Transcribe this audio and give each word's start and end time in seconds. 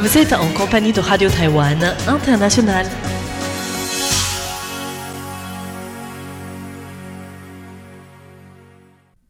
Vous 0.00 0.16
êtes 0.16 0.32
en 0.32 0.50
compagnie 0.54 0.94
de 0.94 1.00
Radio 1.00 1.28
Taïwan 1.28 1.78
International. 2.08 2.86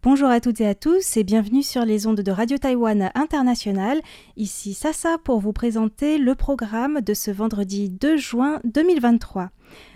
Bonjour 0.05 0.29
à 0.29 0.39
toutes 0.39 0.61
et 0.61 0.69
à 0.69 0.77
tous 0.77 1.17
et 1.17 1.25
bienvenue 1.25 1.65
sur 1.65 1.85
les 1.85 2.07
ondes 2.07 2.21
de 2.21 2.31
Radio 2.31 2.57
Taïwan 2.57 3.11
International. 3.17 4.01
Ici 4.37 4.73
Sasa 4.73 5.19
pour 5.19 5.41
vous 5.41 5.53
présenter 5.53 6.19
le 6.19 6.37
programme 6.37 7.01
de 7.01 7.15
ce 7.15 7.33
vendredi 7.33 7.91
2 7.91 8.17
juin 8.17 8.61
2023. 8.63 9.51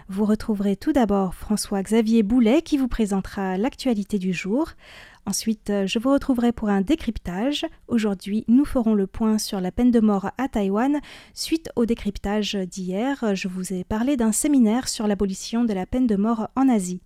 Vous 0.09 0.25
retrouverez 0.25 0.75
tout 0.75 0.93
d'abord 0.93 1.35
François-Xavier 1.35 2.25
Boulet 2.25 2.63
qui 2.63 2.79
vous 2.79 2.89
présentera 2.89 3.57
l'actualité 3.57 4.19
du 4.19 4.33
jour. 4.33 4.71
Ensuite, 5.27 5.73
je 5.87 5.99
vous 5.99 6.13
retrouverai 6.13 6.53
pour 6.53 6.69
un 6.69 6.83
décryptage. 6.83 7.65
Aujourd'hui, 7.89 8.45
nous 8.47 8.67
ferons 8.67 8.95
le 8.95 9.07
point 9.07 9.39
sur 9.39 9.61
la 9.61 9.73
peine 9.73 9.91
de 9.91 10.01
mort 10.01 10.31
à 10.37 10.49
Taïwan. 10.49 11.01
Suite 11.33 11.71
au 11.77 11.87
décryptage 11.87 12.55
d'hier, 12.55 13.35
je 13.35 13.49
vous 13.49 13.73
ai 13.73 13.85
parlé 13.85 14.19
d'un 14.19 14.33
séminaire 14.33 14.87
sur 14.87 15.07
l'abolition 15.07 15.65
de 15.65 15.73
la 15.73 15.87
peine 15.87 16.07
de 16.07 16.17
mort 16.17 16.49
en 16.57 16.69
Asie. 16.69 17.01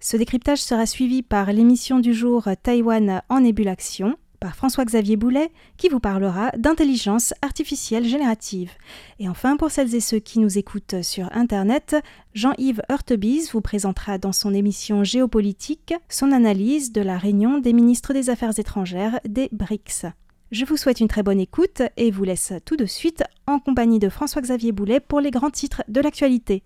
Ce 0.00 0.16
décryptage 0.16 0.62
sera 0.62 0.86
suivi 0.86 1.22
par 1.22 1.52
l'émission 1.52 2.00
du 2.00 2.14
jour 2.14 2.48
Taïwan 2.62 3.22
en 3.28 3.44
ébullition 3.44 4.16
par 4.40 4.56
François-Xavier 4.56 5.16
Boulet 5.16 5.50
qui 5.76 5.88
vous 5.88 6.00
parlera 6.00 6.50
d'intelligence 6.56 7.34
artificielle 7.42 8.06
générative. 8.06 8.70
Et 9.18 9.28
enfin, 9.28 9.56
pour 9.56 9.70
celles 9.70 9.94
et 9.94 10.00
ceux 10.00 10.18
qui 10.18 10.38
nous 10.38 10.58
écoutent 10.58 11.02
sur 11.02 11.28
Internet, 11.32 11.96
Jean-Yves 12.34 12.82
Hurtebise 12.90 13.52
vous 13.52 13.60
présentera 13.60 14.18
dans 14.18 14.32
son 14.32 14.52
émission 14.54 15.04
Géopolitique 15.04 15.94
son 16.08 16.32
analyse 16.32 16.92
de 16.92 17.00
la 17.00 17.18
réunion 17.18 17.58
des 17.58 17.72
ministres 17.72 18.12
des 18.12 18.30
Affaires 18.30 18.58
étrangères 18.58 19.20
des 19.28 19.48
BRICS. 19.52 20.06
Je 20.50 20.64
vous 20.64 20.76
souhaite 20.76 21.00
une 21.00 21.08
très 21.08 21.22
bonne 21.22 21.40
écoute 21.40 21.82
et 21.96 22.10
vous 22.10 22.24
laisse 22.24 22.52
tout 22.64 22.76
de 22.76 22.86
suite 22.86 23.24
en 23.46 23.58
compagnie 23.58 23.98
de 23.98 24.08
François-Xavier 24.08 24.72
Boulet 24.72 25.00
pour 25.00 25.20
les 25.20 25.30
grands 25.30 25.50
titres 25.50 25.82
de 25.88 26.00
l'actualité. 26.00 26.62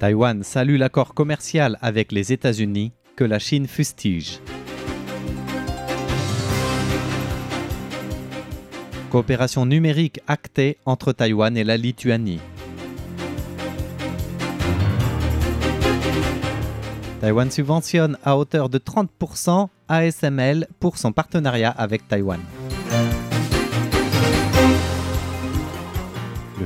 Taïwan 0.00 0.42
salue 0.42 0.78
l'accord 0.78 1.12
commercial 1.12 1.76
avec 1.82 2.10
les 2.10 2.32
États-Unis 2.32 2.92
que 3.16 3.24
la 3.24 3.38
Chine 3.38 3.66
fustige. 3.66 4.40
Coopération 9.10 9.66
numérique 9.66 10.20
actée 10.26 10.78
entre 10.86 11.12
Taïwan 11.12 11.54
et 11.54 11.64
la 11.64 11.76
Lituanie. 11.76 12.40
Taïwan 17.20 17.50
subventionne 17.50 18.16
à 18.24 18.38
hauteur 18.38 18.70
de 18.70 18.78
30% 18.78 19.68
ASML 19.88 20.66
pour 20.80 20.96
son 20.96 21.12
partenariat 21.12 21.74
avec 21.76 22.08
Taïwan. 22.08 22.40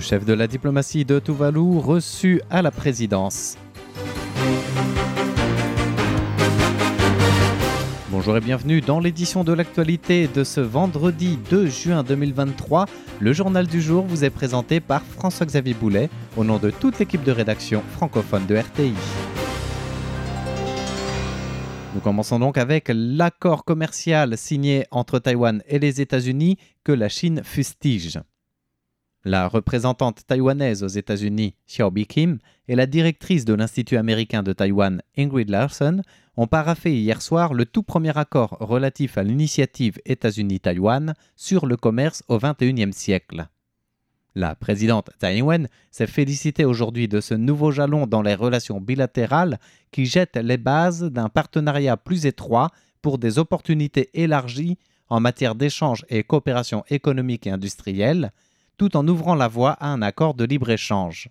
Chef 0.04 0.26
de 0.26 0.34
la 0.34 0.46
diplomatie 0.46 1.06
de 1.06 1.18
Tuvalu 1.18 1.78
reçu 1.78 2.42
à 2.50 2.60
la 2.60 2.70
présidence. 2.70 3.56
Bonjour 8.10 8.36
et 8.36 8.40
bienvenue 8.40 8.82
dans 8.82 9.00
l'édition 9.00 9.44
de 9.44 9.54
l'actualité 9.54 10.28
de 10.28 10.44
ce 10.44 10.60
vendredi 10.60 11.38
2 11.50 11.68
juin 11.68 12.02
2023. 12.02 12.84
Le 13.20 13.32
journal 13.32 13.66
du 13.66 13.80
jour 13.80 14.04
vous 14.04 14.24
est 14.24 14.30
présenté 14.30 14.78
par 14.78 15.02
François-Xavier 15.02 15.72
Boulet 15.72 16.10
au 16.36 16.44
nom 16.44 16.58
de 16.58 16.68
toute 16.68 16.98
l'équipe 16.98 17.24
de 17.24 17.32
rédaction 17.32 17.82
francophone 17.92 18.44
de 18.44 18.56
RTI. 18.56 18.92
Nous 21.94 22.00
commençons 22.00 22.38
donc 22.38 22.58
avec 22.58 22.90
l'accord 22.92 23.64
commercial 23.64 24.36
signé 24.36 24.84
entre 24.90 25.18
Taïwan 25.18 25.62
et 25.66 25.78
les 25.78 26.02
États-Unis 26.02 26.58
que 26.84 26.92
la 26.92 27.08
Chine 27.08 27.40
fustige. 27.42 28.20
La 29.26 29.48
représentante 29.48 30.26
taïwanaise 30.26 30.82
aux 30.82 30.88
États-Unis, 30.88 31.54
Xiaobi 31.66 32.06
Kim, 32.06 32.38
et 32.68 32.76
la 32.76 32.86
directrice 32.86 33.46
de 33.46 33.54
l'Institut 33.54 33.96
américain 33.96 34.42
de 34.42 34.52
Taïwan, 34.52 35.00
Ingrid 35.16 35.48
Larson, 35.48 36.02
ont 36.36 36.46
paraffé 36.46 36.94
hier 36.94 37.22
soir 37.22 37.54
le 37.54 37.64
tout 37.64 37.82
premier 37.82 38.16
accord 38.18 38.58
relatif 38.60 39.16
à 39.16 39.22
l'initiative 39.22 39.98
États-Unis-Taïwan 40.04 41.14
sur 41.36 41.64
le 41.64 41.78
commerce 41.78 42.22
au 42.28 42.38
XXIe 42.38 42.92
siècle. 42.92 43.46
La 44.34 44.54
présidente 44.56 45.10
Tsai 45.18 45.40
s'est 45.90 46.06
félicitée 46.06 46.66
aujourd'hui 46.66 47.08
de 47.08 47.20
ce 47.20 47.34
nouveau 47.34 47.70
jalon 47.70 48.06
dans 48.06 48.22
les 48.22 48.34
relations 48.34 48.80
bilatérales 48.80 49.58
qui 49.90 50.04
jette 50.04 50.36
les 50.36 50.58
bases 50.58 51.04
d'un 51.04 51.30
partenariat 51.30 51.96
plus 51.96 52.26
étroit 52.26 52.70
pour 53.00 53.18
des 53.18 53.38
opportunités 53.38 54.10
élargies 54.12 54.76
en 55.08 55.20
matière 55.20 55.54
d'échange 55.54 56.04
et 56.08 56.24
coopération 56.24 56.84
économique 56.88 57.46
et 57.46 57.50
industrielle, 57.50 58.32
tout 58.76 58.96
en 58.96 59.06
ouvrant 59.08 59.34
la 59.34 59.48
voie 59.48 59.72
à 59.72 59.88
un 59.88 60.02
accord 60.02 60.34
de 60.34 60.44
libre-échange. 60.44 61.30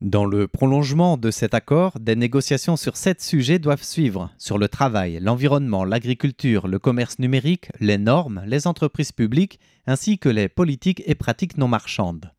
Dans 0.00 0.26
le 0.26 0.48
prolongement 0.48 1.16
de 1.16 1.30
cet 1.30 1.54
accord, 1.54 1.98
des 1.98 2.16
négociations 2.16 2.76
sur 2.76 2.96
sept 2.96 3.22
sujets 3.22 3.58
doivent 3.58 3.82
suivre, 3.82 4.30
sur 4.36 4.58
le 4.58 4.68
travail, 4.68 5.18
l'environnement, 5.18 5.84
l'agriculture, 5.84 6.68
le 6.68 6.78
commerce 6.78 7.18
numérique, 7.18 7.70
les 7.80 7.96
normes, 7.96 8.42
les 8.46 8.66
entreprises 8.66 9.12
publiques, 9.12 9.58
ainsi 9.86 10.18
que 10.18 10.28
les 10.28 10.50
politiques 10.50 11.02
et 11.06 11.14
pratiques 11.14 11.56
non 11.56 11.68
marchandes. 11.68 12.33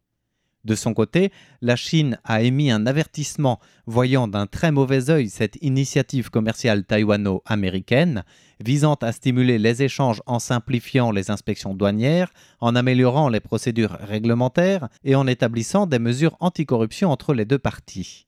De 0.66 0.74
son 0.74 0.96
côté, 0.96 1.32
la 1.62 1.76
Chine 1.76 2.18
a 2.24 2.42
émis 2.42 2.72
un 2.72 2.88
avertissement 2.88 3.60
voyant 3.86 4.28
d'un 4.28 4.48
très 4.48 4.72
mauvais 4.72 5.12
œil 5.12 5.30
cette 5.30 5.58
initiative 5.62 6.32
commerciale 6.32 6.84
taïwano-américaine 6.84 8.24
visant 8.64 8.96
à 8.96 9.12
stimuler 9.12 9.60
les 9.60 9.84
échanges 9.84 10.24
en 10.26 10.40
simplifiant 10.40 11.12
les 11.12 11.30
inspections 11.30 11.76
douanières, 11.76 12.34
en 12.62 12.76
améliorant 12.76 13.30
les 13.30 13.40
procédures 13.40 13.98
réglementaires 14.00 14.90
et 15.04 15.14
en 15.14 15.28
établissant 15.28 15.86
des 15.86 16.00
mesures 16.00 16.36
anticorruption 16.40 17.12
entre 17.12 17.34
les 17.34 17.46
deux 17.46 17.60
parties. 17.60 18.26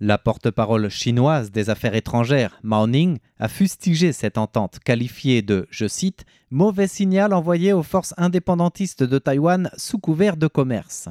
La 0.00 0.18
porte-parole 0.18 0.90
chinoise 0.90 1.50
des 1.50 1.70
affaires 1.70 1.94
étrangères, 1.94 2.58
Mao 2.62 2.86
Ning, 2.86 3.18
a 3.38 3.48
fustigé 3.48 4.12
cette 4.12 4.36
entente 4.36 4.80
qualifiée 4.80 5.40
de, 5.40 5.66
je 5.70 5.86
cite, 5.86 6.26
mauvais 6.50 6.88
signal 6.88 7.32
envoyé 7.32 7.72
aux 7.72 7.84
forces 7.84 8.12
indépendantistes 8.18 9.04
de 9.04 9.18
Taïwan 9.18 9.70
sous 9.78 9.98
couvert 9.98 10.36
de 10.36 10.48
commerce. 10.48 11.08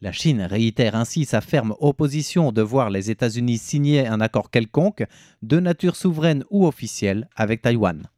La 0.00 0.12
Chine 0.12 0.42
réitère 0.42 0.94
ainsi 0.94 1.24
sa 1.24 1.40
ferme 1.40 1.74
opposition 1.80 2.52
de 2.52 2.62
voir 2.62 2.88
les 2.88 3.10
États-Unis 3.10 3.58
signer 3.58 4.06
un 4.06 4.20
accord 4.20 4.50
quelconque, 4.50 5.04
de 5.42 5.58
nature 5.58 5.96
souveraine 5.96 6.44
ou 6.50 6.66
officielle, 6.66 7.28
avec 7.34 7.62
Taïwan. 7.62 8.08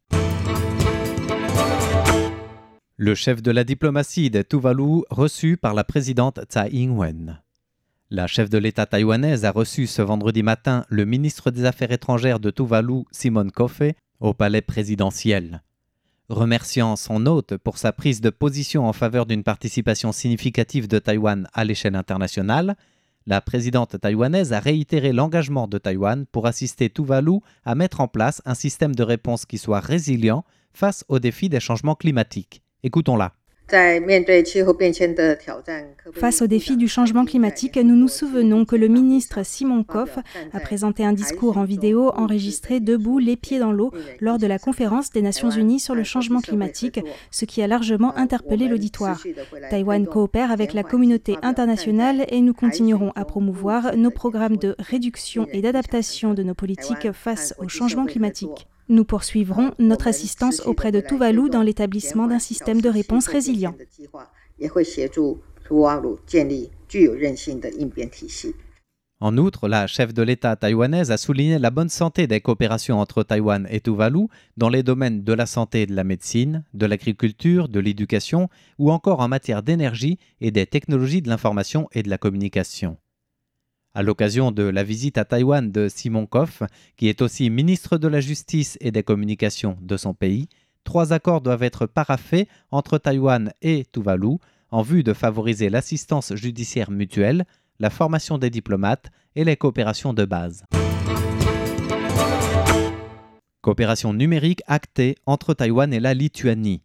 Le 2.96 3.14
chef 3.14 3.40
de 3.40 3.50
la 3.50 3.64
diplomatie 3.64 4.28
des 4.28 4.44
Tuvalu 4.44 5.04
reçu 5.08 5.56
par 5.56 5.72
la 5.72 5.84
présidente 5.84 6.40
Tsai 6.50 6.68
Ing-wen. 6.70 7.40
La 8.10 8.26
chef 8.26 8.50
de 8.50 8.58
l'État 8.58 8.84
taïwanaise 8.84 9.46
a 9.46 9.52
reçu 9.52 9.86
ce 9.86 10.02
vendredi 10.02 10.42
matin 10.42 10.84
le 10.90 11.06
ministre 11.06 11.50
des 11.50 11.64
Affaires 11.64 11.92
étrangères 11.92 12.40
de 12.40 12.50
Tuvalu, 12.50 13.04
Simon 13.10 13.48
Kofe, 13.48 13.82
au 14.18 14.34
palais 14.34 14.60
présidentiel. 14.60 15.62
Remerciant 16.30 16.94
son 16.94 17.26
hôte 17.26 17.56
pour 17.56 17.76
sa 17.76 17.90
prise 17.90 18.20
de 18.20 18.30
position 18.30 18.86
en 18.86 18.92
faveur 18.92 19.26
d'une 19.26 19.42
participation 19.42 20.12
significative 20.12 20.86
de 20.86 21.00
Taïwan 21.00 21.48
à 21.54 21.64
l'échelle 21.64 21.96
internationale, 21.96 22.76
la 23.26 23.40
présidente 23.40 24.00
taïwanaise 24.00 24.52
a 24.52 24.60
réitéré 24.60 25.12
l'engagement 25.12 25.66
de 25.66 25.76
Taïwan 25.76 26.26
pour 26.30 26.46
assister 26.46 26.88
Tuvalu 26.88 27.40
à 27.64 27.74
mettre 27.74 28.00
en 28.00 28.06
place 28.06 28.42
un 28.44 28.54
système 28.54 28.94
de 28.94 29.02
réponse 29.02 29.44
qui 29.44 29.58
soit 29.58 29.80
résilient 29.80 30.44
face 30.72 31.04
aux 31.08 31.18
défis 31.18 31.48
des 31.48 31.58
changements 31.58 31.96
climatiques. 31.96 32.62
Écoutons-la. 32.84 33.32
Face 36.14 36.42
au 36.42 36.46
défi 36.46 36.76
du 36.76 36.88
changement 36.88 37.24
climatique, 37.24 37.76
nous 37.76 37.94
nous 37.96 38.08
souvenons 38.08 38.64
que 38.64 38.76
le 38.76 38.88
ministre 38.88 39.44
Simon 39.44 39.84
Koff 39.84 40.18
a 40.52 40.60
présenté 40.60 41.04
un 41.04 41.12
discours 41.12 41.58
en 41.58 41.64
vidéo 41.64 42.10
enregistré 42.16 42.80
debout, 42.80 43.18
les 43.18 43.36
pieds 43.36 43.58
dans 43.58 43.72
l'eau, 43.72 43.92
lors 44.20 44.38
de 44.38 44.46
la 44.46 44.58
conférence 44.58 45.10
des 45.10 45.22
Nations 45.22 45.50
Unies 45.50 45.80
sur 45.80 45.94
le 45.94 46.04
changement 46.04 46.40
climatique, 46.40 47.00
ce 47.30 47.44
qui 47.44 47.62
a 47.62 47.66
largement 47.66 48.16
interpellé 48.16 48.68
l'auditoire. 48.68 49.22
Taïwan 49.70 50.06
coopère 50.06 50.50
avec 50.50 50.74
la 50.74 50.82
communauté 50.82 51.36
internationale 51.42 52.24
et 52.28 52.40
nous 52.40 52.54
continuerons 52.54 53.12
à 53.14 53.24
promouvoir 53.24 53.96
nos 53.96 54.10
programmes 54.10 54.56
de 54.56 54.74
réduction 54.78 55.46
et 55.52 55.62
d'adaptation 55.62 56.34
de 56.34 56.42
nos 56.42 56.54
politiques 56.54 57.12
face 57.12 57.54
au 57.58 57.68
changement 57.68 58.06
climatique. 58.06 58.66
Nous 58.90 59.04
poursuivrons 59.04 59.70
notre 59.78 60.08
assistance 60.08 60.66
auprès 60.66 60.90
de 60.90 61.00
Tuvalu 61.00 61.48
dans 61.48 61.62
l'établissement 61.62 62.26
d'un 62.26 62.40
système 62.40 62.80
de 62.80 62.88
réponse 62.88 63.28
résilient. 63.28 63.72
En 69.20 69.38
outre, 69.38 69.68
la 69.68 69.86
chef 69.86 70.12
de 70.12 70.22
l'État 70.22 70.56
taïwanaise 70.56 71.12
a 71.12 71.18
souligné 71.18 71.60
la 71.60 71.70
bonne 71.70 71.88
santé 71.88 72.26
des 72.26 72.40
coopérations 72.40 72.98
entre 72.98 73.22
Taïwan 73.22 73.68
et 73.70 73.80
Tuvalu 73.80 74.26
dans 74.56 74.68
les 74.68 74.82
domaines 74.82 75.22
de 75.22 75.32
la 75.34 75.46
santé 75.46 75.82
et 75.82 75.86
de 75.86 75.94
la 75.94 76.02
médecine, 76.02 76.64
de 76.74 76.86
l'agriculture, 76.86 77.68
de 77.68 77.78
l'éducation 77.78 78.48
ou 78.80 78.90
encore 78.90 79.20
en 79.20 79.28
matière 79.28 79.62
d'énergie 79.62 80.18
et 80.40 80.50
des 80.50 80.66
technologies 80.66 81.22
de 81.22 81.28
l'information 81.28 81.88
et 81.92 82.02
de 82.02 82.10
la 82.10 82.18
communication. 82.18 82.96
À 83.92 84.04
l'occasion 84.04 84.52
de 84.52 84.62
la 84.62 84.84
visite 84.84 85.18
à 85.18 85.24
Taïwan 85.24 85.72
de 85.72 85.88
Simon 85.88 86.24
Koff, 86.24 86.62
qui 86.96 87.08
est 87.08 87.22
aussi 87.22 87.50
ministre 87.50 87.98
de 87.98 88.06
la 88.06 88.20
Justice 88.20 88.78
et 88.80 88.92
des 88.92 89.02
Communications 89.02 89.76
de 89.80 89.96
son 89.96 90.14
pays, 90.14 90.48
trois 90.84 91.12
accords 91.12 91.40
doivent 91.40 91.64
être 91.64 91.86
paraffés 91.86 92.46
entre 92.70 92.98
Taïwan 92.98 93.52
et 93.62 93.84
Tuvalu 93.92 94.36
en 94.70 94.82
vue 94.82 95.02
de 95.02 95.12
favoriser 95.12 95.70
l'assistance 95.70 96.32
judiciaire 96.36 96.92
mutuelle, 96.92 97.44
la 97.80 97.90
formation 97.90 98.38
des 98.38 98.50
diplomates 98.50 99.10
et 99.34 99.42
les 99.42 99.56
coopérations 99.56 100.14
de 100.14 100.24
base. 100.24 100.62
Coopération 103.62 104.14
numérique 104.14 104.62
actée 104.68 105.16
entre 105.26 105.52
Taïwan 105.52 105.92
et 105.92 106.00
la 106.00 106.14
Lituanie. 106.14 106.82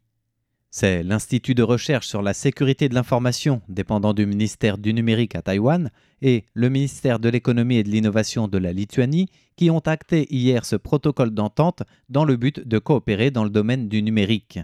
C'est 0.78 1.04
l'Institut 1.04 1.56
de 1.56 1.64
recherche 1.64 2.06
sur 2.06 2.22
la 2.22 2.34
sécurité 2.34 2.90
de 2.90 2.96
l'information, 2.96 3.62
dépendant 3.70 4.14
du 4.14 4.26
ministère 4.26 4.78
du 4.78 4.94
numérique 4.94 5.34
à 5.34 5.42
Taïwan, 5.42 5.90
et 6.22 6.44
le 6.54 6.68
ministère 6.68 7.20
de 7.20 7.30
l'économie 7.30 7.78
et 7.78 7.84
de 7.84 7.90
l'innovation 7.90 8.50
de 8.50 8.58
la 8.58 8.74
Lituanie 8.74 9.30
qui 9.56 9.72
ont 9.72 9.80
acté 9.80 10.28
hier 10.36 10.66
ce 10.66 10.76
protocole 10.76 11.32
d'entente 11.32 11.84
dans 12.10 12.26
le 12.26 12.36
but 12.36 12.60
de 12.60 12.78
coopérer 12.78 13.32
dans 13.32 13.46
le 13.46 13.50
domaine 13.50 13.88
du 13.88 14.04
numérique. 14.04 14.60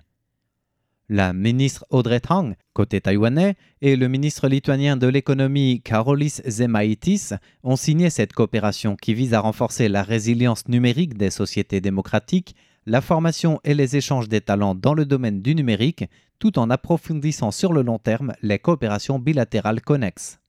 La 1.07 1.31
ministre 1.31 1.85
Audrey 1.91 2.19
Tang, 2.19 2.55
côté 2.73 2.99
taïwanais, 2.99 3.55
et 3.81 3.95
le 3.95 4.09
ministre 4.09 4.49
lituanien 4.49 4.97
de 4.97 5.07
l'économie 5.07 5.81
Karolis 5.81 6.41
Zemaitis 6.45 7.29
ont 7.63 7.77
signé 7.77 8.09
cette 8.09 8.33
coopération 8.33 8.97
qui 8.97 9.13
vise 9.13 9.33
à 9.33 9.39
renforcer 9.39 9.87
la 9.87 10.03
résilience 10.03 10.67
numérique 10.67 11.17
des 11.17 11.29
sociétés 11.29 11.79
démocratiques, 11.79 12.53
la 12.85 13.01
formation 13.01 13.59
et 13.63 13.73
les 13.73 13.95
échanges 13.95 14.27
des 14.27 14.41
talents 14.41 14.75
dans 14.75 14.93
le 14.93 15.05
domaine 15.05 15.41
du 15.41 15.53
numérique, 15.55 16.05
tout 16.39 16.57
en 16.57 16.69
approfondissant 16.69 17.51
sur 17.51 17.73
le 17.73 17.83
long 17.83 17.99
terme 17.99 18.33
les 18.41 18.59
coopérations 18.59 19.19
bilatérales 19.19 19.81
connexes. 19.81 20.39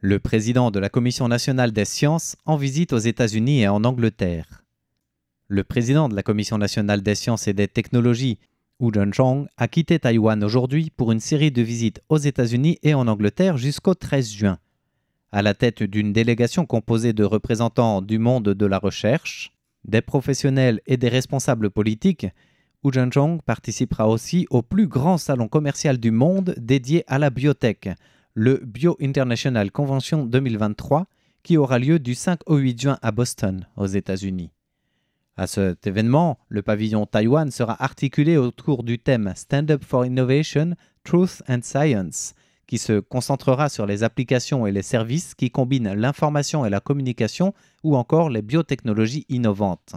Le 0.00 0.18
président 0.18 0.70
de 0.70 0.80
la 0.80 0.88
Commission 0.88 1.28
nationale 1.28 1.72
des 1.72 1.84
sciences 1.84 2.36
en 2.46 2.56
visite 2.56 2.92
aux 2.92 2.98
États-Unis 2.98 3.60
et 3.60 3.68
en 3.68 3.84
Angleterre. 3.84 4.64
Le 5.46 5.62
président 5.62 6.08
de 6.08 6.16
la 6.16 6.22
Commission 6.22 6.58
nationale 6.58 7.02
des 7.02 7.14
sciences 7.14 7.46
et 7.48 7.52
des 7.52 7.68
technologies, 7.68 8.38
Wu 8.80 8.92
Zhenzhong, 8.94 9.46
a 9.58 9.68
quitté 9.68 9.98
Taïwan 9.98 10.42
aujourd'hui 10.42 10.90
pour 10.96 11.12
une 11.12 11.20
série 11.20 11.50
de 11.50 11.60
visites 11.60 12.00
aux 12.08 12.18
États-Unis 12.18 12.78
et 12.82 12.94
en 12.94 13.06
Angleterre 13.08 13.58
jusqu'au 13.58 13.94
13 13.94 14.32
juin. 14.32 14.58
À 15.32 15.42
la 15.42 15.54
tête 15.54 15.84
d'une 15.84 16.12
délégation 16.12 16.66
composée 16.66 17.12
de 17.12 17.22
représentants 17.22 18.02
du 18.02 18.18
monde 18.18 18.48
de 18.48 18.66
la 18.66 18.78
recherche, 18.78 19.52
des 19.84 20.00
professionnels 20.00 20.80
et 20.86 20.96
des 20.96 21.08
responsables 21.08 21.70
politiques, 21.70 22.26
Wu 22.82 22.92
Zhenzhong 22.92 23.40
participera 23.42 24.08
aussi 24.08 24.46
au 24.50 24.62
plus 24.62 24.88
grand 24.88 25.18
salon 25.18 25.46
commercial 25.46 25.98
du 25.98 26.10
monde 26.10 26.54
dédié 26.56 27.04
à 27.06 27.18
la 27.18 27.30
biotech, 27.30 27.90
le 28.34 28.60
Bio 28.64 28.96
International 29.00 29.70
Convention 29.70 30.24
2023, 30.24 31.06
qui 31.44 31.56
aura 31.56 31.78
lieu 31.78 32.00
du 32.00 32.14
5 32.14 32.40
au 32.46 32.56
8 32.56 32.80
juin 32.80 32.98
à 33.00 33.12
Boston, 33.12 33.66
aux 33.76 33.86
États-Unis. 33.86 34.50
À 35.36 35.46
cet 35.46 35.86
événement, 35.86 36.38
le 36.48 36.62
pavillon 36.62 37.06
Taïwan 37.06 37.50
sera 37.52 37.80
articulé 37.82 38.36
autour 38.36 38.82
du 38.82 38.98
thème 38.98 39.32
Stand 39.36 39.70
Up 39.70 39.84
for 39.84 40.04
Innovation, 40.04 40.74
Truth 41.04 41.42
and 41.48 41.60
Science, 41.62 42.34
qui 42.70 42.78
se 42.78 43.00
concentrera 43.00 43.68
sur 43.68 43.84
les 43.84 44.04
applications 44.04 44.64
et 44.64 44.70
les 44.70 44.82
services 44.82 45.34
qui 45.34 45.50
combinent 45.50 45.92
l'information 45.92 46.64
et 46.64 46.70
la 46.70 46.78
communication 46.78 47.52
ou 47.82 47.96
encore 47.96 48.30
les 48.30 48.42
biotechnologies 48.42 49.26
innovantes. 49.28 49.96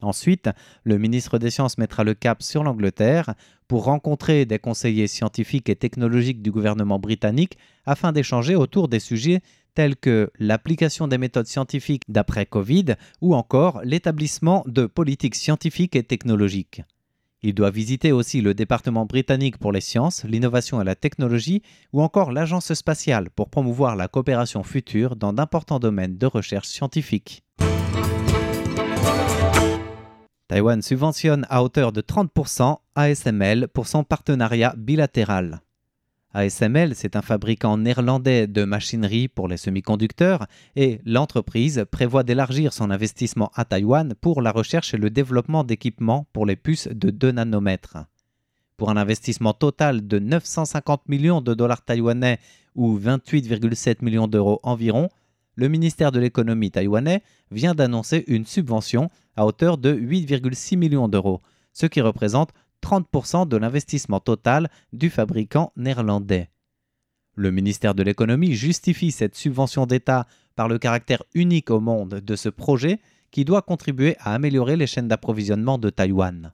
Ensuite, 0.00 0.50
le 0.84 0.98
ministre 0.98 1.36
des 1.38 1.50
Sciences 1.50 1.76
mettra 1.76 2.04
le 2.04 2.14
cap 2.14 2.44
sur 2.44 2.62
l'Angleterre 2.62 3.34
pour 3.66 3.86
rencontrer 3.86 4.44
des 4.44 4.60
conseillers 4.60 5.08
scientifiques 5.08 5.68
et 5.68 5.74
technologiques 5.74 6.42
du 6.42 6.52
gouvernement 6.52 7.00
britannique 7.00 7.58
afin 7.86 8.12
d'échanger 8.12 8.54
autour 8.54 8.86
des 8.86 9.00
sujets 9.00 9.40
tels 9.74 9.96
que 9.96 10.30
l'application 10.38 11.08
des 11.08 11.18
méthodes 11.18 11.48
scientifiques 11.48 12.04
d'après 12.06 12.46
Covid 12.46 12.94
ou 13.20 13.34
encore 13.34 13.80
l'établissement 13.82 14.62
de 14.68 14.86
politiques 14.86 15.34
scientifiques 15.34 15.96
et 15.96 16.04
technologiques. 16.04 16.82
Il 17.46 17.52
doit 17.52 17.70
visiter 17.70 18.10
aussi 18.10 18.40
le 18.40 18.54
département 18.54 19.04
britannique 19.04 19.58
pour 19.58 19.70
les 19.70 19.82
sciences, 19.82 20.24
l'innovation 20.24 20.80
et 20.80 20.84
la 20.84 20.94
technologie 20.94 21.60
ou 21.92 22.00
encore 22.00 22.32
l'agence 22.32 22.72
spatiale 22.72 23.28
pour 23.28 23.50
promouvoir 23.50 23.96
la 23.96 24.08
coopération 24.08 24.62
future 24.62 25.14
dans 25.14 25.34
d'importants 25.34 25.78
domaines 25.78 26.16
de 26.16 26.24
recherche 26.24 26.68
scientifique. 26.68 27.44
Taïwan 30.48 30.80
subventionne 30.80 31.46
à 31.50 31.62
hauteur 31.62 31.92
de 31.92 32.00
30% 32.00 32.78
ASML 32.94 33.68
pour 33.68 33.88
son 33.88 34.04
partenariat 34.04 34.74
bilatéral. 34.78 35.60
ASML, 36.34 36.96
c'est 36.96 37.14
un 37.14 37.22
fabricant 37.22 37.78
néerlandais 37.78 38.48
de 38.48 38.64
machinerie 38.64 39.28
pour 39.28 39.46
les 39.46 39.56
semi-conducteurs 39.56 40.46
et 40.74 41.00
l'entreprise 41.06 41.84
prévoit 41.88 42.24
d'élargir 42.24 42.72
son 42.72 42.90
investissement 42.90 43.52
à 43.54 43.64
Taïwan 43.64 44.14
pour 44.20 44.42
la 44.42 44.50
recherche 44.50 44.94
et 44.94 44.98
le 44.98 45.10
développement 45.10 45.62
d'équipements 45.62 46.26
pour 46.32 46.44
les 46.44 46.56
puces 46.56 46.88
de 46.88 47.10
2 47.10 47.30
nanomètres. 47.30 47.98
Pour 48.76 48.90
un 48.90 48.96
investissement 48.96 49.54
total 49.54 50.08
de 50.08 50.18
950 50.18 51.08
millions 51.08 51.40
de 51.40 51.54
dollars 51.54 51.84
taïwanais 51.84 52.40
ou 52.74 52.98
28,7 52.98 54.04
millions 54.04 54.26
d'euros 54.26 54.58
environ, 54.64 55.10
le 55.54 55.68
ministère 55.68 56.10
de 56.10 56.18
l'économie 56.18 56.72
taïwanais 56.72 57.22
vient 57.52 57.76
d'annoncer 57.76 58.24
une 58.26 58.44
subvention 58.44 59.08
à 59.36 59.46
hauteur 59.46 59.78
de 59.78 59.94
8,6 59.94 60.76
millions 60.76 61.06
d'euros, 61.06 61.42
ce 61.72 61.86
qui 61.86 62.00
représente 62.00 62.50
30% 62.84 63.48
de 63.48 63.56
l'investissement 63.56 64.20
total 64.20 64.68
du 64.92 65.08
fabricant 65.08 65.72
néerlandais. 65.74 66.50
Le 67.34 67.50
ministère 67.50 67.94
de 67.94 68.02
l'économie 68.02 68.54
justifie 68.54 69.10
cette 69.10 69.34
subvention 69.34 69.86
d'État 69.86 70.26
par 70.54 70.68
le 70.68 70.78
caractère 70.78 71.22
unique 71.34 71.70
au 71.70 71.80
monde 71.80 72.20
de 72.20 72.36
ce 72.36 72.50
projet 72.50 73.00
qui 73.30 73.44
doit 73.44 73.62
contribuer 73.62 74.16
à 74.20 74.34
améliorer 74.34 74.76
les 74.76 74.86
chaînes 74.86 75.08
d'approvisionnement 75.08 75.78
de 75.78 75.88
Taïwan. 75.90 76.52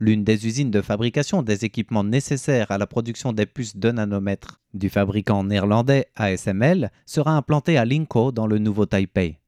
L'une 0.00 0.24
des 0.24 0.46
usines 0.46 0.70
de 0.70 0.82
fabrication 0.82 1.42
des 1.42 1.64
équipements 1.64 2.04
nécessaires 2.04 2.70
à 2.70 2.78
la 2.78 2.86
production 2.86 3.32
des 3.32 3.46
puces 3.46 3.76
de 3.76 3.90
nanomètres 3.90 4.60
du 4.74 4.90
fabricant 4.90 5.44
néerlandais 5.44 6.08
ASML 6.16 6.90
sera 7.06 7.32
implantée 7.32 7.78
à 7.78 7.84
Linkou 7.84 8.32
dans 8.32 8.46
le 8.46 8.58
nouveau 8.58 8.86
Taipei 8.86 9.38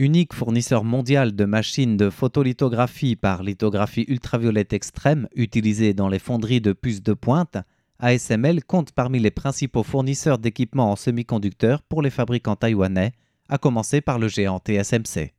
unique 0.00 0.32
fournisseur 0.32 0.82
mondial 0.82 1.36
de 1.36 1.44
machines 1.44 1.98
de 1.98 2.08
photolithographie 2.08 3.16
par 3.16 3.42
lithographie 3.42 4.06
ultraviolette 4.08 4.72
extrême 4.72 5.28
utilisée 5.34 5.92
dans 5.92 6.08
les 6.08 6.18
fonderies 6.18 6.62
de 6.62 6.72
puces 6.72 7.02
de 7.02 7.12
pointe, 7.12 7.58
ASML 7.98 8.64
compte 8.64 8.92
parmi 8.92 9.20
les 9.20 9.30
principaux 9.30 9.82
fournisseurs 9.82 10.38
d'équipements 10.38 10.90
en 10.90 10.96
semi-conducteurs 10.96 11.82
pour 11.82 12.00
les 12.00 12.08
fabricants 12.08 12.56
taïwanais, 12.56 13.12
à 13.50 13.58
commencer 13.58 14.00
par 14.00 14.18
le 14.18 14.28
géant 14.28 14.58
TSMC. 14.58 15.34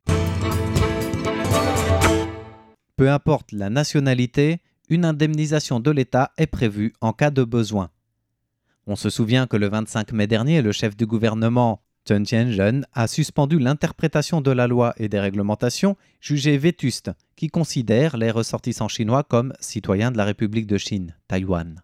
Peu 2.96 3.10
importe 3.10 3.50
la 3.50 3.68
nationalité, 3.68 4.60
une 4.88 5.04
indemnisation 5.04 5.80
de 5.80 5.90
l'État 5.90 6.30
est 6.38 6.46
prévue 6.46 6.92
en 7.00 7.12
cas 7.12 7.32
de 7.32 7.42
besoin. 7.42 7.90
On 8.86 8.94
se 8.94 9.10
souvient 9.10 9.48
que 9.48 9.56
le 9.56 9.68
25 9.68 10.12
mai 10.12 10.28
dernier, 10.28 10.62
le 10.62 10.70
chef 10.70 10.96
du 10.96 11.06
gouvernement 11.06 11.81
Chen 12.04 12.24
Tianzhen 12.24 12.84
a 12.92 13.06
suspendu 13.06 13.60
l'interprétation 13.60 14.40
de 14.40 14.50
la 14.50 14.66
loi 14.66 14.92
et 14.96 15.08
des 15.08 15.20
réglementations 15.20 15.96
jugées 16.20 16.58
vétustes 16.58 17.12
qui 17.36 17.46
considèrent 17.46 18.16
les 18.16 18.32
ressortissants 18.32 18.88
chinois 18.88 19.22
comme 19.22 19.52
citoyens 19.60 20.10
de 20.10 20.16
la 20.16 20.24
République 20.24 20.66
de 20.66 20.78
Chine, 20.78 21.14
Taïwan. 21.28 21.80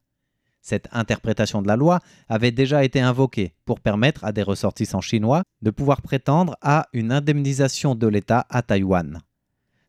Cette 0.60 0.88
interprétation 0.90 1.62
de 1.62 1.68
la 1.68 1.76
loi 1.76 2.00
avait 2.28 2.50
déjà 2.50 2.82
été 2.82 3.00
invoquée 3.00 3.54
pour 3.64 3.78
permettre 3.78 4.24
à 4.24 4.32
des 4.32 4.42
ressortissants 4.42 5.00
chinois 5.00 5.44
de 5.62 5.70
pouvoir 5.70 6.02
prétendre 6.02 6.56
à 6.62 6.88
une 6.92 7.12
indemnisation 7.12 7.94
de 7.94 8.08
l'État 8.08 8.44
à 8.50 8.62
Taïwan. 8.62 9.20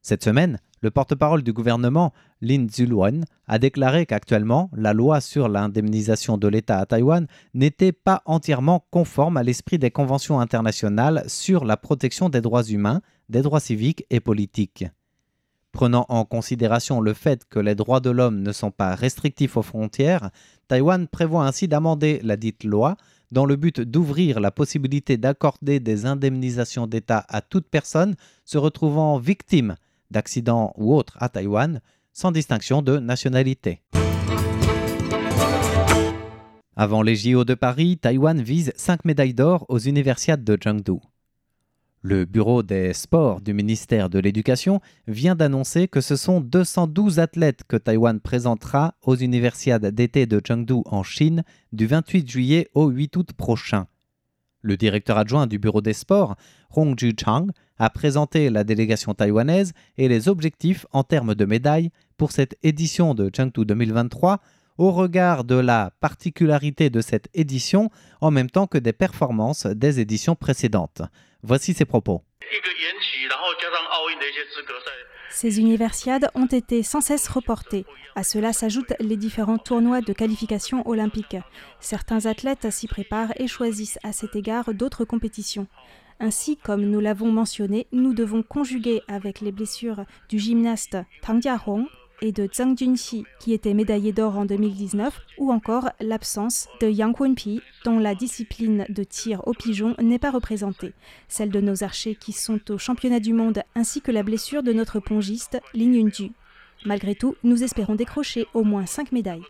Cette 0.03 0.23
semaine, 0.23 0.59
le 0.81 0.91
porte-parole 0.91 1.43
du 1.43 1.53
gouvernement, 1.53 2.13
Lin 2.41 2.67
Zuluan, 2.69 3.25
a 3.47 3.59
déclaré 3.59 4.05
qu'actuellement, 4.05 4.69
la 4.73 4.93
loi 4.93 5.21
sur 5.21 5.49
l'indemnisation 5.49 6.37
de 6.37 6.47
l'État 6.47 6.79
à 6.79 6.85
Taïwan 6.85 7.27
n'était 7.53 7.91
pas 7.91 8.21
entièrement 8.25 8.85
conforme 8.91 9.37
à 9.37 9.43
l'esprit 9.43 9.79
des 9.79 9.91
conventions 9.91 10.39
internationales 10.39 11.23
sur 11.27 11.65
la 11.65 11.77
protection 11.77 12.29
des 12.29 12.41
droits 12.41 12.63
humains, 12.63 13.01
des 13.29 13.41
droits 13.41 13.59
civiques 13.59 14.05
et 14.09 14.19
politiques. 14.19 14.85
Prenant 15.71 16.05
en 16.09 16.25
considération 16.25 16.99
le 16.99 17.13
fait 17.13 17.45
que 17.47 17.59
les 17.59 17.75
droits 17.75 17.99
de 17.99 18.09
l'homme 18.09 18.41
ne 18.41 18.51
sont 18.51 18.71
pas 18.71 18.95
restrictifs 18.95 19.55
aux 19.55 19.61
frontières, 19.61 20.31
Taïwan 20.67 21.07
prévoit 21.07 21.45
ainsi 21.45 21.67
d'amender 21.67 22.19
la 22.23 22.37
dite 22.37 22.63
loi 22.63 22.95
dans 23.31 23.45
le 23.45 23.55
but 23.55 23.79
d'ouvrir 23.79 24.39
la 24.39 24.49
possibilité 24.49 25.17
d'accorder 25.17 25.79
des 25.79 26.07
indemnisations 26.07 26.87
d'État 26.87 27.25
à 27.29 27.41
toute 27.41 27.67
personne 27.67 28.15
se 28.45 28.57
retrouvant 28.57 29.19
victime 29.19 29.75
d'accidents 30.11 30.73
ou 30.77 30.95
autres 30.95 31.17
à 31.19 31.29
Taïwan, 31.29 31.81
sans 32.13 32.31
distinction 32.31 32.81
de 32.81 32.97
nationalité. 32.99 33.81
Avant 36.75 37.01
les 37.01 37.15
JO 37.15 37.43
de 37.43 37.55
Paris, 37.55 37.97
Taïwan 37.97 38.41
vise 38.41 38.71
5 38.75 39.03
médailles 39.03 39.33
d'or 39.33 39.65
aux 39.67 39.79
universiades 39.79 40.43
de 40.43 40.57
Chengdu. 40.63 40.99
Le 42.01 42.23
bureau 42.23 42.63
des 42.63 42.93
sports 42.93 43.41
du 43.41 43.53
ministère 43.53 44.09
de 44.09 44.19
l'Éducation 44.19 44.79
vient 45.05 45.35
d'annoncer 45.35 45.89
que 45.89 45.99
ce 45.99 46.15
sont 46.15 46.39
212 46.39 47.19
athlètes 47.19 47.63
que 47.67 47.75
Taïwan 47.75 48.21
présentera 48.21 48.95
aux 49.03 49.17
universiades 49.17 49.87
d'été 49.87 50.25
de 50.25 50.39
Chengdu 50.41 50.81
en 50.85 51.03
Chine 51.03 51.43
du 51.73 51.87
28 51.87 52.31
juillet 52.31 52.69
au 52.73 52.87
8 52.87 53.17
août 53.17 53.33
prochain. 53.33 53.87
Le 54.61 54.77
directeur 54.77 55.17
adjoint 55.17 55.47
du 55.47 55.59
bureau 55.59 55.81
des 55.81 55.91
sports, 55.91 56.37
Hong 56.73 56.97
Ju-chang, 56.97 57.47
a 57.79 57.89
présenté 57.89 58.49
la 58.49 58.63
délégation 58.63 59.13
taïwanaise 59.13 59.73
et 59.97 60.07
les 60.07 60.27
objectifs 60.27 60.85
en 60.91 61.03
termes 61.03 61.33
de 61.33 61.45
médailles 61.45 61.91
pour 62.17 62.31
cette 62.31 62.57
édition 62.61 63.13
de 63.15 63.31
Chengdu 63.35 63.65
2023 63.65 64.39
au 64.77 64.91
regard 64.91 65.43
de 65.43 65.55
la 65.55 65.91
particularité 65.99 66.89
de 66.89 67.01
cette 67.01 67.27
édition 67.33 67.89
en 68.21 68.31
même 68.31 68.49
temps 68.49 68.67
que 68.67 68.77
des 68.77 68.93
performances 68.93 69.65
des 69.65 69.99
éditions 69.99 70.35
précédentes. 70.35 71.01
Voici 71.43 71.73
ses 71.73 71.85
propos. 71.85 72.23
Ces 75.31 75.59
universiades 75.59 76.29
ont 76.35 76.47
été 76.47 76.83
sans 76.83 77.01
cesse 77.01 77.27
reportées. 77.27 77.85
À 78.15 78.23
cela 78.23 78.51
s'ajoutent 78.51 78.93
les 78.99 79.15
différents 79.15 79.57
tournois 79.57 80.01
de 80.01 80.11
qualification 80.11 80.85
olympique. 80.87 81.37
Certains 81.79 82.25
athlètes 82.25 82.69
s'y 82.71 82.87
préparent 82.87 83.33
et 83.37 83.47
choisissent 83.47 83.99
à 84.03 84.11
cet 84.11 84.35
égard 84.35 84.73
d'autres 84.73 85.05
compétitions. 85.05 85.67
Ainsi, 86.21 86.57
comme 86.57 86.81
nous 86.81 86.99
l'avons 86.99 87.31
mentionné, 87.31 87.87
nous 87.93 88.13
devons 88.13 88.43
conjuguer 88.43 89.01
avec 89.07 89.39
les 89.39 89.53
blessures 89.53 90.03
du 90.27 90.37
gymnaste 90.37 90.97
Tang 91.21 91.41
Jiahong 91.41 91.85
et 92.21 92.33
de 92.33 92.49
Zhang 92.51 92.77
Junxi, 92.77 93.23
qui 93.39 93.53
était 93.53 93.73
médaillé 93.73 94.11
d'or 94.11 94.37
en 94.37 94.43
2019, 94.43 95.17
ou 95.37 95.53
encore 95.53 95.89
l'absence 96.01 96.67
de 96.81 96.89
Yang 96.89 97.15
Kunpi, 97.15 97.61
dont 97.85 97.99
la 97.99 98.15
discipline 98.15 98.85
de 98.89 99.03
tir 99.05 99.47
au 99.47 99.53
pigeon 99.53 99.95
n'est 99.99 100.19
pas 100.19 100.31
représentée, 100.31 100.93
celle 101.29 101.51
de 101.51 101.61
nos 101.61 101.85
archers 101.85 102.15
qui 102.15 102.33
sont 102.33 102.59
au 102.69 102.77
championnat 102.77 103.21
du 103.21 103.31
monde, 103.31 103.63
ainsi 103.75 104.01
que 104.01 104.11
la 104.11 104.23
blessure 104.23 104.63
de 104.63 104.73
notre 104.73 104.99
pongiste 104.99 105.61
Lin 105.73 105.93
Yunju. 105.93 106.31
Malgré 106.83 107.15
tout, 107.15 107.35
nous 107.43 107.63
espérons 107.63 107.95
décrocher 107.95 108.45
au 108.53 108.65
moins 108.65 108.85
5 108.85 109.13
médailles. 109.13 109.43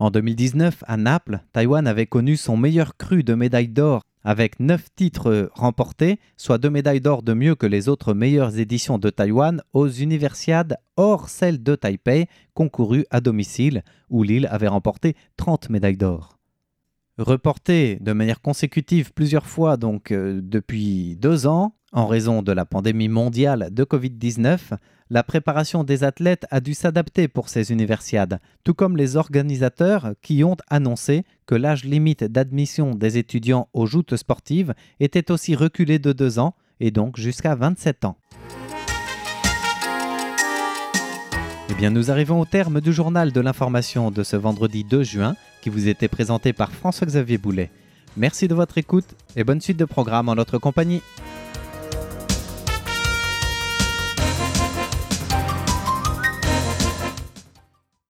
En 0.00 0.10
2019, 0.10 0.82
à 0.86 0.96
Naples, 0.96 1.40
Taïwan 1.52 1.86
avait 1.86 2.06
connu 2.06 2.38
son 2.38 2.56
meilleur 2.56 2.96
cru 2.96 3.22
de 3.22 3.34
médailles 3.34 3.68
d'or 3.68 4.00
avec 4.24 4.58
9 4.58 4.86
titres 4.96 5.50
remportés, 5.52 6.18
soit 6.38 6.56
2 6.56 6.70
médailles 6.70 7.02
d'or 7.02 7.22
de 7.22 7.34
mieux 7.34 7.54
que 7.54 7.66
les 7.66 7.90
autres 7.90 8.14
meilleures 8.14 8.58
éditions 8.58 8.96
de 8.96 9.10
Taïwan 9.10 9.62
aux 9.74 9.88
universiades 9.88 10.78
hors 10.96 11.28
celle 11.28 11.62
de 11.62 11.74
Taipei, 11.74 12.28
concourues 12.54 13.04
à 13.10 13.20
domicile, 13.20 13.84
où 14.08 14.22
l'île 14.22 14.48
avait 14.50 14.68
remporté 14.68 15.16
30 15.36 15.68
médailles 15.68 15.98
d'or. 15.98 16.39
Reporté 17.20 17.98
de 18.00 18.14
manière 18.14 18.40
consécutive 18.40 19.12
plusieurs 19.12 19.44
fois 19.44 19.76
donc 19.76 20.10
euh, 20.10 20.40
depuis 20.42 21.16
deux 21.16 21.46
ans, 21.46 21.74
en 21.92 22.06
raison 22.06 22.40
de 22.40 22.50
la 22.50 22.64
pandémie 22.64 23.10
mondiale 23.10 23.68
de 23.70 23.84
Covid-19, 23.84 24.78
la 25.10 25.22
préparation 25.22 25.84
des 25.84 26.02
athlètes 26.02 26.46
a 26.50 26.60
dû 26.60 26.72
s'adapter 26.72 27.28
pour 27.28 27.50
ces 27.50 27.72
universiades, 27.72 28.40
tout 28.64 28.72
comme 28.72 28.96
les 28.96 29.16
organisateurs 29.16 30.14
qui 30.22 30.42
ont 30.44 30.56
annoncé 30.70 31.26
que 31.44 31.54
l'âge 31.54 31.84
limite 31.84 32.24
d'admission 32.24 32.94
des 32.94 33.18
étudiants 33.18 33.68
aux 33.74 33.84
joutes 33.84 34.16
sportives 34.16 34.72
était 34.98 35.30
aussi 35.30 35.54
reculé 35.54 35.98
de 35.98 36.14
deux 36.14 36.38
ans 36.38 36.54
et 36.80 36.90
donc 36.90 37.18
jusqu'à 37.18 37.54
27 37.54 38.06
ans. 38.06 38.16
Bien, 41.80 41.88
nous 41.88 42.10
arrivons 42.10 42.38
au 42.38 42.44
terme 42.44 42.82
du 42.82 42.92
journal 42.92 43.32
de 43.32 43.40
l'information 43.40 44.10
de 44.10 44.22
ce 44.22 44.36
vendredi 44.36 44.84
2 44.84 45.02
juin 45.02 45.34
qui 45.62 45.70
vous 45.70 45.88
était 45.88 46.08
présenté 46.08 46.52
par 46.52 46.70
François-Xavier 46.72 47.38
Boulet. 47.38 47.70
Merci 48.18 48.48
de 48.48 48.54
votre 48.54 48.76
écoute 48.76 49.06
et 49.34 49.44
bonne 49.44 49.62
suite 49.62 49.78
de 49.78 49.86
programme 49.86 50.28
en 50.28 50.34
notre 50.34 50.58
compagnie. 50.58 51.00